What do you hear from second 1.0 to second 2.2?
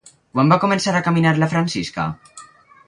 caminar la Francisca?